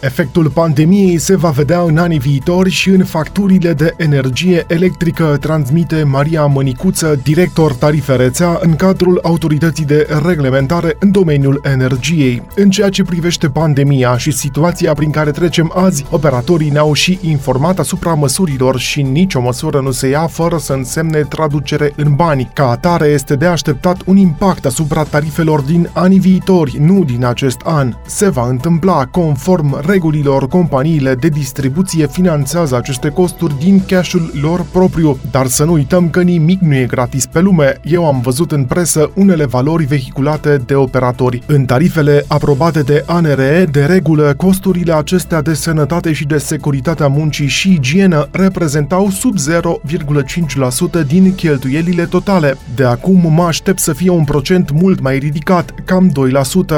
[0.00, 6.02] Efectul pandemiei se va vedea în anii viitori și în facturile de energie electrică, transmite
[6.02, 12.42] Maria Mănicuță, director tarife rețea în cadrul autorității de reglementare în domeniul energiei.
[12.54, 17.78] În ceea ce privește pandemia și situația prin care trecem azi, operatorii ne-au și informat
[17.78, 22.50] asupra măsurilor și nicio măsură nu se ia fără să însemne traducere în bani.
[22.54, 27.60] Ca atare este de așteptat un impact asupra tarifelor din anii viitori, nu din acest
[27.64, 27.94] an.
[28.06, 35.18] Se va întâmpla conform regulilor, companiile de distribuție finanțează aceste costuri din cashul lor propriu,
[35.30, 37.80] dar să nu uităm că nimic nu e gratis pe lume.
[37.84, 41.42] Eu am văzut în presă unele valori vehiculate de operatori.
[41.46, 47.46] În tarifele aprobate de ANRE, de regulă, costurile acestea de sănătate și de securitatea muncii
[47.46, 49.34] și igienă reprezentau sub
[51.00, 52.56] 0,5% din cheltuielile totale.
[52.74, 56.12] De acum mă aștept să fie un procent mult mai ridicat, cam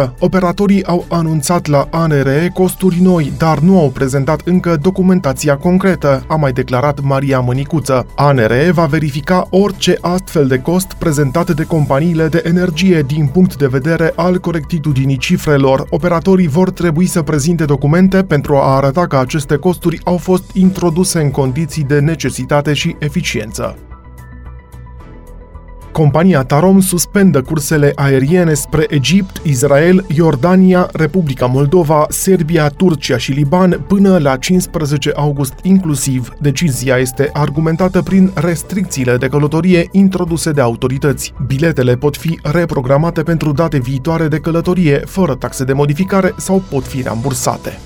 [0.06, 0.12] 2%.
[0.18, 6.34] Operatorii au anunțat la ANRE costuri noi, dar nu au prezentat încă documentația concretă, a
[6.34, 8.06] mai declarat Maria Mănicuță.
[8.14, 13.66] ANRE va verifica orice astfel de cost prezentat de companiile de energie din punct de
[13.66, 15.86] vedere al corectitudinii cifrelor.
[15.90, 21.20] Operatorii vor trebui să prezinte documente pentru a arăta că aceste costuri au fost introduse
[21.20, 23.76] în condiții de necesitate și eficiență.
[25.92, 33.84] Compania Tarom suspendă cursele aeriene spre Egipt, Israel, Iordania, Republica Moldova, Serbia, Turcia și Liban
[33.88, 36.32] până la 15 august inclusiv.
[36.40, 41.32] Decizia este argumentată prin restricțiile de călătorie introduse de autorități.
[41.46, 46.84] Biletele pot fi reprogramate pentru date viitoare de călătorie, fără taxe de modificare sau pot
[46.84, 47.78] fi rambursate.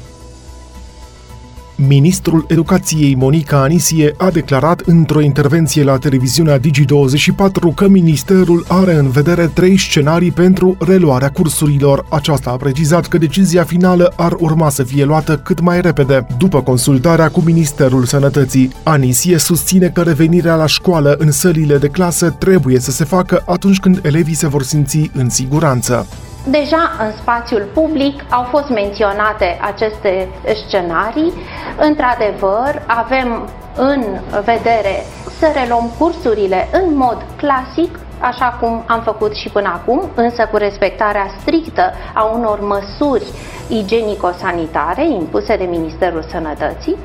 [1.79, 9.11] Ministrul Educației Monica Anisie a declarat într-o intervenție la televiziunea Digi24 că ministerul are în
[9.11, 12.07] vedere trei scenarii pentru reluarea cursurilor.
[12.11, 16.63] Aceasta a precizat că decizia finală ar urma să fie luată cât mai repede, după
[16.63, 18.73] consultarea cu Ministerul Sănătății.
[18.83, 23.81] Anisie susține că revenirea la școală în sălile de clasă trebuie să se facă atunci
[23.81, 26.07] când elevii se vor simți în siguranță.
[26.51, 30.29] Deja în spațiul public au fost menționate aceste
[30.67, 31.33] scenarii.
[31.79, 34.03] Într-adevăr, avem în
[34.45, 35.03] vedere
[35.39, 40.57] să reluăm cursurile în mod clasic, așa cum am făcut și până acum, însă cu
[40.57, 43.27] respectarea strictă a unor măsuri
[43.69, 46.97] igienico-sanitare impuse de Ministerul Sănătății.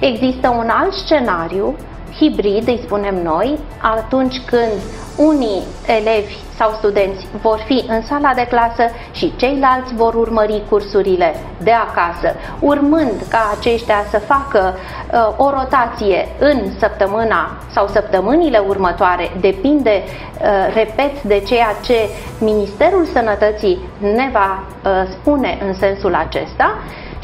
[0.00, 1.76] Există un alt scenariu
[2.18, 4.72] hibrid, îi spunem noi, atunci când
[5.16, 11.34] unii elevi sau studenți vor fi în sala de clasă și ceilalți vor urmări cursurile
[11.58, 19.30] de acasă, urmând ca aceștia să facă uh, o rotație în săptămâna sau săptămânile următoare,
[19.40, 22.08] depinde, uh, repet, de ceea ce
[22.40, 26.74] Ministerul Sănătății ne va uh, spune în sensul acesta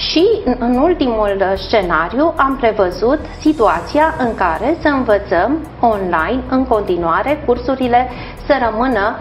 [0.08, 0.26] și
[0.58, 8.08] în ultimul scenariu am prevăzut situația în care să învățăm online în continuare cursurile
[8.46, 9.16] să rămână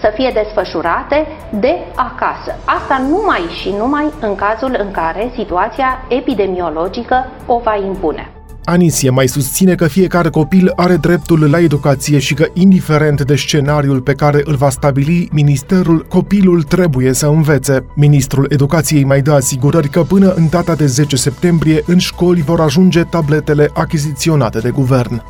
[0.00, 2.54] să fie desfășurate de acasă.
[2.64, 8.30] Asta numai și numai în cazul în care situația epidemiologică o va impune.
[8.64, 14.00] Anisie mai susține că fiecare copil are dreptul la educație și că, indiferent de scenariul
[14.00, 17.84] pe care îl va stabili ministerul, copilul trebuie să învețe.
[17.94, 22.60] Ministrul Educației mai dă asigurări că până în data de 10 septembrie în școli vor
[22.60, 25.22] ajunge tabletele achiziționate de guvern.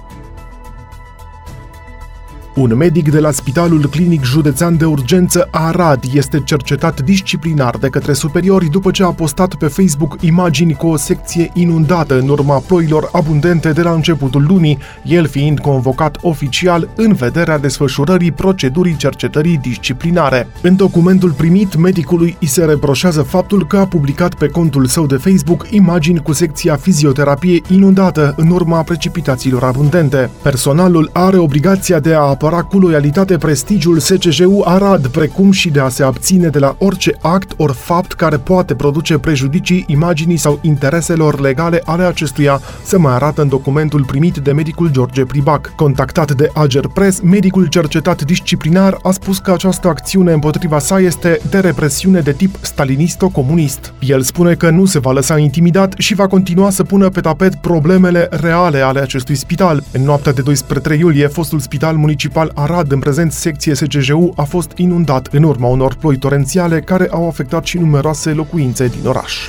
[2.55, 8.13] Un medic de la Spitalul Clinic Județean de Urgență Arad este cercetat disciplinar de către
[8.13, 13.09] superiori după ce a postat pe Facebook imagini cu o secție inundată în urma ploilor
[13.13, 20.49] abundente de la începutul lunii, el fiind convocat oficial în vederea desfășurării procedurii cercetării disciplinare.
[20.63, 25.17] În documentul primit, medicului îi se reproșează faptul că a publicat pe contul său de
[25.17, 30.31] Facebook imagini cu secția fizioterapie inundată în urma precipitațiilor abundente.
[30.43, 35.89] Personalul are obligația de a apăra cu loialitate prestigiul SCJU Arad, precum și de a
[35.89, 41.41] se abține de la orice act ori fapt care poate produce prejudicii imaginii sau intereselor
[41.41, 45.73] legale ale acestuia, se mai arată în documentul primit de medicul George Pribac.
[45.77, 51.41] Contactat de Ager Press, medicul cercetat disciplinar a spus că această acțiune împotriva sa este
[51.51, 53.95] de represiune de tip stalinisto-comunist.
[54.01, 57.55] El spune că nu se va lăsa intimidat și va continua să pună pe tapet
[57.55, 59.83] problemele reale ale acestui spital.
[59.93, 64.43] În noaptea de 12 iulie, fostul spital municipal municipal Arad, în prezent secție SGJU, a
[64.43, 69.49] fost inundat în urma unor ploi torențiale care au afectat și numeroase locuințe din oraș.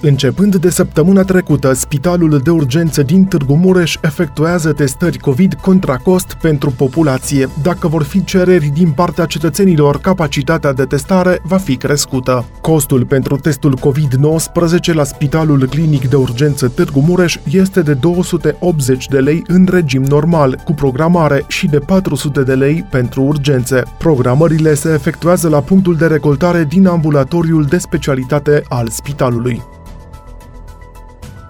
[0.00, 6.36] Începând de săptămâna trecută, Spitalul de Urgență din Târgu Mureș efectuează testări COVID contra cost
[6.40, 7.48] pentru populație.
[7.62, 12.44] Dacă vor fi cereri din partea cetățenilor, capacitatea de testare va fi crescută.
[12.60, 19.18] Costul pentru testul COVID-19 la Spitalul Clinic de Urgență Târgu Mureș este de 280 de
[19.18, 23.82] lei în regim normal, cu programare și de 400 de lei pentru urgențe.
[23.98, 29.62] Programările se efectuează la punctul de recoltare din ambulatoriul de specialitate al spitalului.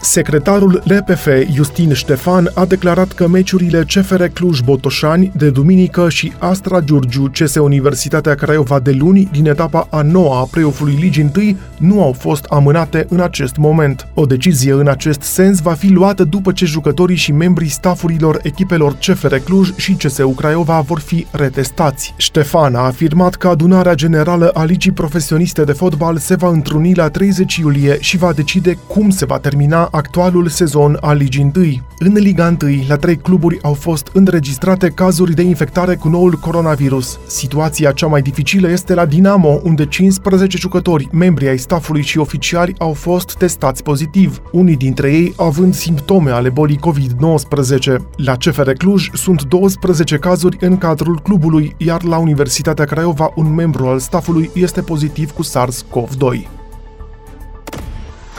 [0.07, 7.31] Secretarul LPF, Justin Ștefan, a declarat că meciurile CFR Cluj-Botoșani de duminică și Astra Giurgiu
[7.33, 12.13] CS Universitatea Craiova de luni din etapa a noua a play-off-ului Ligii 1 nu au
[12.13, 14.09] fost amânate în acest moment.
[14.15, 18.93] O decizie în acest sens va fi luată după ce jucătorii și membrii stafurilor echipelor
[18.93, 22.15] CFR Cluj și CSU Craiova vor fi retestați.
[22.17, 27.09] Ștefan a afirmat că adunarea generală a Ligii Profesioniste de Fotbal se va întruni la
[27.09, 31.65] 30 iulie și va decide cum se va termina actualul sezon al Ligii 1.
[31.99, 37.19] În Liga 1, la trei cluburi au fost înregistrate cazuri de infectare cu noul coronavirus.
[37.27, 42.75] Situația cea mai dificilă este la Dinamo, unde 15 jucători, membri ai staffului și oficiali
[42.79, 47.97] au fost testați pozitiv, unii dintre ei având simptome ale bolii COVID-19.
[48.17, 53.87] La CFR Cluj sunt 12 cazuri în cadrul clubului, iar la Universitatea Craiova un membru
[53.87, 56.66] al staffului este pozitiv cu SARS-CoV-2.